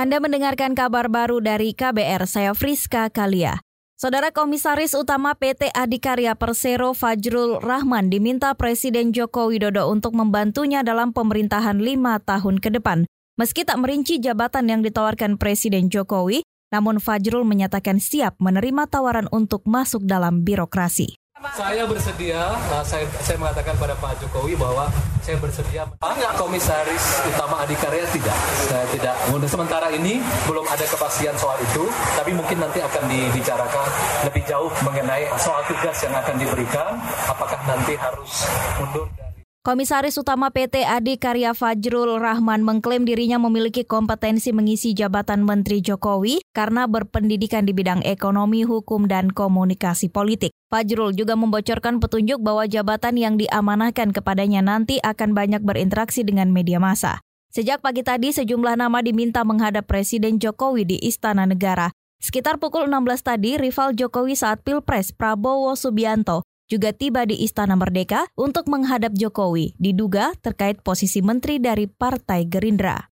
[0.00, 3.60] Anda mendengarkan kabar baru dari KBR, saya Friska Kalia.
[4.00, 11.12] Saudara Komisaris Utama PT Adikarya Persero Fajrul Rahman diminta Presiden Joko Widodo untuk membantunya dalam
[11.12, 13.04] pemerintahan lima tahun ke depan.
[13.36, 19.68] Meski tak merinci jabatan yang ditawarkan Presiden Jokowi, namun Fajrul menyatakan siap menerima tawaran untuk
[19.68, 21.19] masuk dalam birokrasi.
[21.40, 24.92] Saya bersedia, nah, saya, saya mengatakan pada Pak Jokowi bahwa
[25.24, 25.88] saya bersedia.
[26.04, 28.36] Enggak komisaris utama Adikarya tidak,
[28.68, 29.16] saya tidak.
[29.32, 33.88] Untuk sementara ini belum ada kepastian soal itu, tapi mungkin nanti akan dibicarakan
[34.28, 37.00] lebih jauh mengenai soal tugas yang akan diberikan.
[37.24, 38.44] Apakah nanti harus
[38.76, 39.19] mundur?
[39.60, 46.40] Komisaris Utama PT Adi Karya Fajrul Rahman mengklaim dirinya memiliki kompetensi mengisi jabatan Menteri Jokowi
[46.56, 50.48] karena berpendidikan di bidang ekonomi, hukum, dan komunikasi politik.
[50.72, 56.80] Fajrul juga membocorkan petunjuk bahwa jabatan yang diamanahkan kepadanya nanti akan banyak berinteraksi dengan media
[56.80, 57.20] massa.
[57.52, 61.92] Sejak pagi tadi, sejumlah nama diminta menghadap Presiden Jokowi di Istana Negara.
[62.16, 68.30] Sekitar pukul 16 tadi, rival Jokowi saat Pilpres Prabowo Subianto juga tiba di Istana Merdeka
[68.38, 73.09] untuk menghadap Jokowi, diduga terkait posisi menteri dari Partai Gerindra.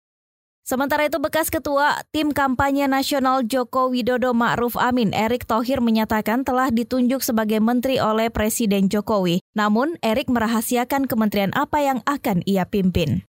[0.63, 6.71] Sementara itu bekas ketua tim kampanye nasional Joko Widodo Ma'ruf Amin Erick Thohir menyatakan telah
[6.71, 9.43] ditunjuk sebagai menteri oleh Presiden Jokowi.
[9.59, 13.27] Namun Erick merahasiakan kementerian apa yang akan ia pimpin.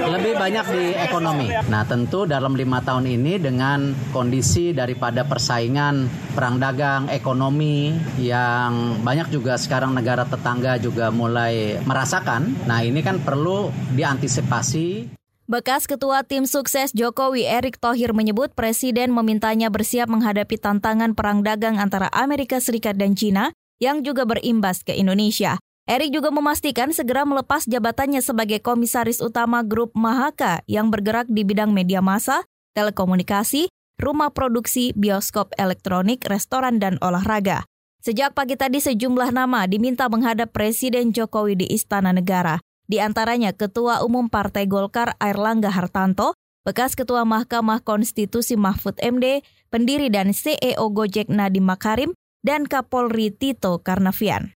[0.00, 1.52] Lebih banyak di ekonomi.
[1.68, 9.28] Nah tentu dalam lima tahun ini dengan kondisi daripada persaingan perang dagang, ekonomi yang banyak
[9.28, 12.64] juga sekarang negara tetangga juga mulai merasakan.
[12.64, 15.16] Nah ini kan perlu diantisipasi.
[15.46, 21.78] Bekas Ketua Tim Sukses Jokowi Erick Thohir menyebut Presiden memintanya bersiap menghadapi tantangan perang dagang
[21.78, 25.54] antara Amerika Serikat dan China yang juga berimbas ke Indonesia.
[25.86, 31.70] Erick juga memastikan segera melepas jabatannya sebagai Komisaris Utama Grup Mahaka yang bergerak di bidang
[31.70, 32.42] media massa,
[32.74, 33.70] telekomunikasi,
[34.02, 37.62] rumah produksi, bioskop elektronik, restoran, dan olahraga.
[38.02, 42.58] Sejak pagi tadi sejumlah nama diminta menghadap Presiden Jokowi di Istana Negara.
[42.86, 49.42] Di antaranya Ketua Umum Partai Golkar Airlangga Hartanto, bekas Ketua Mahkamah Konstitusi Mahfud MD,
[49.74, 52.10] pendiri dan CEO Gojek Nadiem Makarim,
[52.46, 54.54] dan Kapolri Tito Karnavian.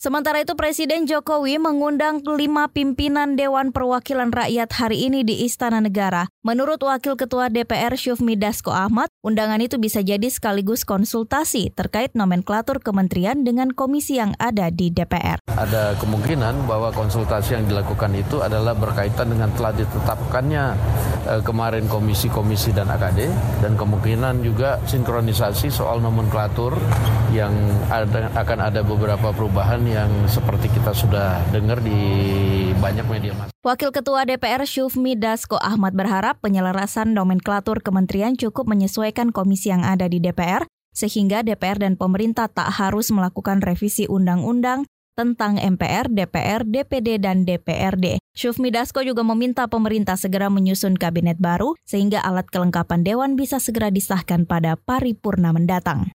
[0.00, 6.24] Sementara itu Presiden Jokowi mengundang lima pimpinan Dewan Perwakilan Rakyat hari ini di Istana Negara.
[6.40, 12.80] Menurut Wakil Ketua DPR Syufmi Dasko Ahmad, undangan itu bisa jadi sekaligus konsultasi terkait nomenklatur
[12.80, 15.36] kementerian dengan komisi yang ada di DPR.
[15.52, 20.64] Ada kemungkinan bahwa konsultasi yang dilakukan itu adalah berkaitan dengan telah ditetapkannya
[21.28, 23.28] eh, kemarin komisi-komisi dan AKD
[23.60, 26.72] dan kemungkinan juga sinkronisasi soal nomenklatur
[27.36, 27.52] yang
[27.92, 31.98] ada, akan ada beberapa perubahan yang seperti kita sudah dengar di
[32.78, 33.52] banyak media massa.
[33.60, 40.06] Wakil Ketua DPR Syufmi Dasko Ahmad berharap penyelarasan nomenklatur kementerian cukup menyesuaikan komisi yang ada
[40.06, 40.64] di DPR,
[40.94, 44.86] sehingga DPR dan pemerintah tak harus melakukan revisi undang-undang
[45.18, 48.16] tentang MPR, DPR, DPD, dan DPRD.
[48.32, 53.92] Syufmi Dasko juga meminta pemerintah segera menyusun kabinet baru sehingga alat kelengkapan dewan bisa segera
[53.92, 56.08] disahkan pada paripurna mendatang.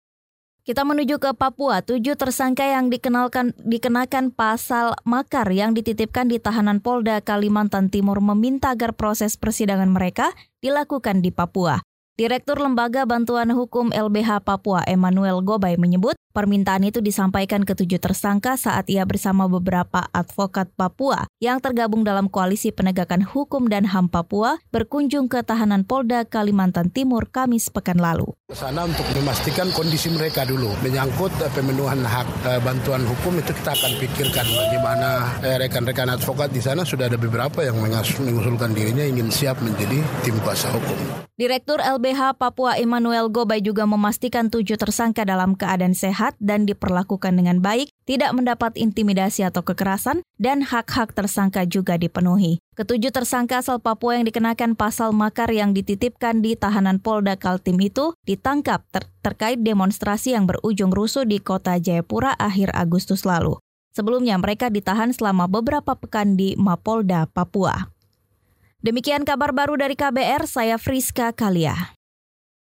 [0.64, 1.84] Kita menuju ke Papua.
[1.84, 8.72] Tujuh tersangka yang dikenalkan dikenakan pasal makar yang dititipkan di tahanan Polda Kalimantan Timur meminta
[8.72, 10.32] agar proses persidangan mereka
[10.64, 11.84] dilakukan di Papua.
[12.16, 18.56] Direktur Lembaga Bantuan Hukum LBH Papua Emmanuel Gobay menyebut permintaan itu disampaikan ke tujuh tersangka
[18.56, 24.64] saat ia bersama beberapa advokat Papua yang tergabung dalam Koalisi Penegakan Hukum dan HAM Papua
[24.72, 28.32] berkunjung ke tahanan Polda Kalimantan Timur Kamis pekan lalu.
[28.54, 33.74] Sana untuk memastikan kondisi mereka dulu menyangkut eh, pemenuhan hak eh, bantuan hukum itu kita
[33.74, 35.10] akan pikirkan bagaimana
[35.42, 40.38] eh, rekan-rekan advokat di sana sudah ada beberapa yang mengusulkan dirinya ingin siap menjadi tim
[40.46, 41.24] kuasa hukum.
[41.34, 47.58] Direktur LBH Papua Emmanuel Gobay juga memastikan tujuh tersangka dalam keadaan sehat dan diperlakukan dengan
[47.58, 52.63] baik, tidak mendapat intimidasi atau kekerasan, dan hak-hak tersangka juga dipenuhi.
[52.74, 58.18] Ketujuh tersangka asal Papua yang dikenakan pasal makar yang dititipkan di tahanan Polda Kaltim itu
[58.26, 63.62] ditangkap ter terkait demonstrasi yang berujung rusuh di kota Jayapura akhir Agustus lalu.
[63.94, 67.94] Sebelumnya mereka ditahan selama beberapa pekan di Mapolda, Papua.
[68.82, 71.94] Demikian kabar baru dari KBR, saya Friska Kalia.